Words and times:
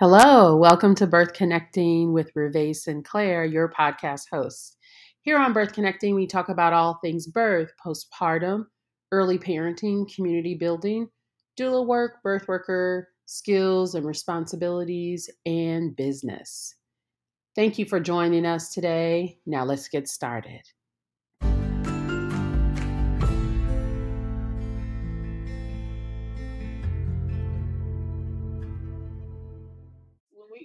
Hello, 0.00 0.54
welcome 0.54 0.94
to 0.94 1.08
Birth 1.08 1.32
Connecting 1.32 2.12
with 2.12 2.32
Ravae 2.32 2.72
Sinclair, 2.72 3.44
your 3.44 3.68
podcast 3.68 4.26
host. 4.30 4.76
Here 5.22 5.36
on 5.36 5.52
Birth 5.52 5.72
Connecting, 5.72 6.14
we 6.14 6.28
talk 6.28 6.48
about 6.48 6.72
all 6.72 7.00
things 7.02 7.26
birth, 7.26 7.72
postpartum, 7.84 8.66
early 9.10 9.40
parenting, 9.40 10.06
community 10.14 10.54
building, 10.54 11.08
doula 11.58 11.84
work, 11.84 12.22
birth 12.22 12.46
worker, 12.46 13.08
skills 13.26 13.96
and 13.96 14.06
responsibilities, 14.06 15.28
and 15.46 15.96
business. 15.96 16.76
Thank 17.56 17.76
you 17.76 17.84
for 17.84 17.98
joining 17.98 18.46
us 18.46 18.72
today. 18.72 19.40
Now 19.46 19.64
let's 19.64 19.88
get 19.88 20.06
started. 20.06 20.62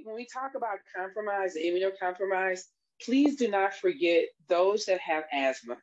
When 0.04 0.16
we 0.16 0.26
talk 0.26 0.52
about 0.56 0.80
compromise, 0.96 1.56
immunocompromise, 1.56 2.62
please 3.02 3.36
do 3.36 3.48
not 3.48 3.74
forget 3.74 4.26
those 4.48 4.86
that 4.86 5.00
have 5.00 5.24
asthma. 5.32 5.78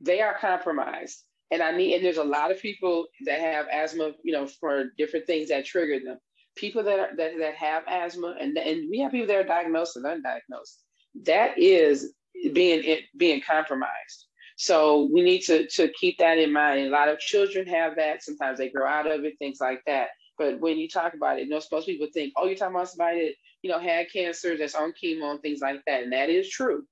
They 0.00 0.20
are 0.20 0.36
compromised. 0.38 1.22
And 1.50 1.62
I 1.62 1.76
need, 1.76 1.94
and 1.94 2.04
there's 2.04 2.16
a 2.16 2.24
lot 2.24 2.52
of 2.52 2.60
people 2.60 3.06
that 3.26 3.40
have 3.40 3.66
asthma, 3.72 4.12
you 4.22 4.32
know, 4.32 4.46
for 4.46 4.92
different 4.96 5.26
things 5.26 5.48
that 5.48 5.66
trigger 5.66 5.98
them. 6.04 6.18
People 6.56 6.84
that 6.84 6.98
are, 6.98 7.16
that, 7.16 7.32
that 7.38 7.54
have 7.56 7.82
asthma, 7.88 8.36
and, 8.40 8.56
and 8.56 8.88
we 8.90 9.00
have 9.00 9.12
people 9.12 9.26
that 9.26 9.36
are 9.36 9.44
diagnosed 9.44 9.96
and 9.96 10.04
undiagnosed. 10.04 10.76
That 11.24 11.58
is 11.58 12.12
being 12.52 12.98
being 13.16 13.40
compromised. 13.40 14.26
So 14.56 15.08
we 15.12 15.22
need 15.22 15.40
to 15.42 15.66
to 15.68 15.92
keep 15.98 16.18
that 16.18 16.38
in 16.38 16.52
mind. 16.52 16.86
a 16.86 16.90
lot 16.90 17.08
of 17.08 17.18
children 17.18 17.66
have 17.66 17.96
that. 17.96 18.22
Sometimes 18.22 18.58
they 18.58 18.68
grow 18.68 18.86
out 18.86 19.10
of 19.10 19.24
it, 19.24 19.34
things 19.38 19.58
like 19.60 19.80
that. 19.86 20.08
But 20.40 20.60
when 20.60 20.78
you 20.78 20.88
talk 20.88 21.14
about 21.14 21.38
it, 21.38 21.44
you 21.44 21.50
know, 21.50 21.60
most 21.70 21.86
people 21.86 22.08
think, 22.14 22.32
oh, 22.36 22.46
you're 22.46 22.56
talking 22.56 22.74
about 22.74 22.88
somebody 22.88 23.26
that, 23.26 23.34
you 23.62 23.70
know, 23.70 23.78
had 23.78 24.06
cancer, 24.10 24.56
that's 24.56 24.74
on 24.74 24.94
chemo 24.94 25.32
and 25.32 25.42
things 25.42 25.60
like 25.60 25.82
that. 25.86 26.04
And 26.04 26.14
that 26.14 26.30
is 26.30 26.50
true. 26.50 26.84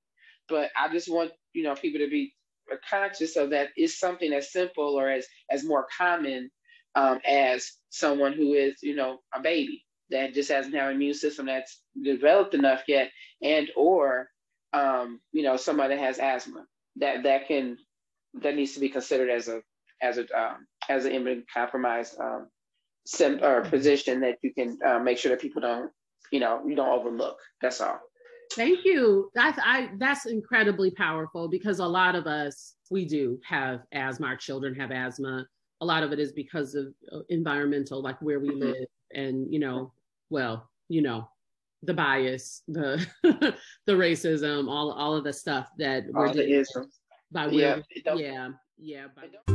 But 0.51 0.71
I 0.77 0.93
just 0.93 1.11
want, 1.11 1.33
you 1.55 1.65
know, 1.65 1.75
people 1.75 2.01
to 2.01 2.11
be 2.11 2.35
conscious 2.91 3.37
of 3.37 3.51
that 3.51 3.71
is 3.79 3.99
something 3.99 4.35
as 4.35 4.53
simple 4.53 5.01
or 5.01 5.09
as 5.11 5.27
as 5.51 5.65
more 5.65 5.87
common 5.97 6.51
um, 6.95 7.21
as 7.27 7.73
someone 7.89 8.35
who 8.35 8.53
is, 8.53 8.77
you 8.83 8.95
know, 8.95 9.21
a 9.35 9.41
baby 9.41 9.85
that 10.11 10.35
just 10.35 10.51
hasn't 10.51 10.75
had 10.75 10.91
an 10.91 10.97
immune 10.97 11.15
system 11.15 11.47
that's 11.47 11.81
developed 12.03 12.55
enough 12.55 12.83
yet, 12.87 13.11
and 13.43 13.71
or 13.77 14.29
um, 14.75 15.21
you 15.33 15.43
know, 15.43 15.57
somebody 15.57 15.97
that 15.97 16.03
has 16.03 16.19
asthma 16.19 16.67
that 16.97 17.23
that 17.25 17.49
can 17.49 17.79
that 18.43 18.57
needs 18.57 18.75
to 18.75 18.81
be 18.81 18.91
considered 18.91 19.31
as 19.31 19.49
a 19.49 19.63
as 20.03 20.19
a 20.19 20.25
um, 20.39 20.67
as 20.91 21.07
an 21.07 21.13
immunocompromised 21.13 22.21
um, 22.21 22.49
sim 23.09 23.43
or 23.43 23.63
position 23.63 24.21
that 24.21 24.37
you 24.43 24.53
can 24.53 24.79
uh, 24.87 24.99
make 24.99 25.17
sure 25.17 25.31
that 25.31 25.41
people 25.41 25.63
don't, 25.63 25.91
you 26.31 26.41
know, 26.41 26.61
you 26.67 26.77
don't 26.77 26.91
overlook. 26.91 27.39
That's 27.63 27.81
all. 27.81 27.99
Thank 28.53 28.85
you. 28.85 29.31
That's 29.35 29.59
I 29.63 29.91
that's 29.99 30.27
incredibly 30.27 30.91
powerful 30.91 31.49
because 31.49 31.79
a 31.79 31.87
lot 31.87 32.15
of 32.15 32.27
us 32.27 32.75
we 32.91 33.07
do 33.07 33.41
have 33.45 33.81
asthma. 33.93 34.27
Our 34.27 34.37
children 34.37 34.75
have 34.75 34.91
asthma. 34.91 35.47
A 35.81 35.85
lot 35.85 36.03
of 36.03 36.13
it 36.13 36.19
is 36.19 36.33
because 36.33 36.75
of 36.75 36.87
uh, 37.13 37.21
environmental, 37.29 38.03
like 38.03 38.21
where 38.21 38.41
we 38.41 38.51
mm-hmm. 38.51 38.61
live, 38.61 38.87
and 39.15 39.53
you 39.53 39.59
know, 39.59 39.93
well, 40.29 40.69
you 40.89 41.03
know, 41.03 41.29
the 41.83 41.95
bias, 41.95 42.63
the 42.69 43.07
the 43.87 43.93
racism, 43.93 44.69
all 44.69 44.93
all 44.93 45.15
of 45.15 45.25
the 45.25 45.33
stuff 45.33 45.69
that 45.79 46.05
all 46.15 46.23
we're 46.23 46.35
the 46.35 46.61
isms. 46.61 47.01
by 47.31 47.47
where, 47.47 47.83
yeah, 48.05 48.15
yeah, 48.15 48.49
yeah. 48.79 49.07
By, 49.15 49.55